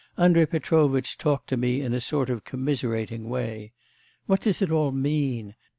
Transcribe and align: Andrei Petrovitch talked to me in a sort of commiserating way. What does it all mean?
Andrei 0.17 0.47
Petrovitch 0.47 1.15
talked 1.15 1.47
to 1.49 1.57
me 1.57 1.81
in 1.81 1.93
a 1.93 2.01
sort 2.01 2.31
of 2.31 2.43
commiserating 2.43 3.29
way. 3.29 3.71
What 4.25 4.41
does 4.41 4.59
it 4.63 4.71
all 4.71 4.91
mean? 4.91 5.53